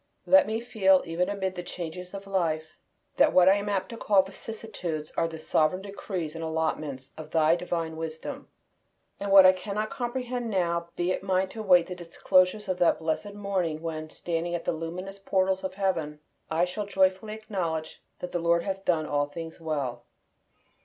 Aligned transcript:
Let 0.25 0.47
me 0.47 0.59
feel, 0.59 1.03
even 1.05 1.29
amid 1.29 1.53
the 1.53 1.61
changes 1.61 2.11
of 2.15 2.25
life, 2.25 2.79
that 3.17 3.33
what 3.33 3.47
I 3.47 3.53
am 3.57 3.69
apt 3.69 3.89
to 3.89 3.97
call 3.97 4.23
vicissitudes, 4.23 5.13
are 5.15 5.27
the 5.27 5.37
sovereign 5.37 5.83
decrees 5.83 6.33
and 6.33 6.43
allotments 6.43 7.11
of 7.19 7.29
Thine 7.29 7.59
infinite 7.59 7.95
wisdom; 7.95 8.47
and 9.19 9.31
what 9.31 9.45
I 9.45 9.51
cannot 9.51 9.91
comprehend 9.91 10.49
now, 10.49 10.89
be 10.95 11.11
it 11.11 11.21
mine 11.21 11.49
to 11.49 11.61
wait 11.61 11.85
the 11.85 11.93
disclosures 11.93 12.67
of 12.67 12.77
that 12.79 12.97
blessed 12.97 13.35
morning 13.35 13.83
when, 13.83 14.09
standing 14.09 14.55
at 14.55 14.65
the 14.65 14.71
luminous 14.73 15.19
portals 15.19 15.63
of 15.63 15.75
Heaven, 15.75 16.19
I 16.49 16.65
shall 16.65 16.87
joyfully 16.87 17.35
acknowledge 17.35 18.01
that 18.21 18.31
the 18.31 18.39
Lord 18.39 18.63
hath 18.63 18.83
done 18.83 19.05
all 19.05 19.27
things 19.27 19.59
well. 19.61 20.05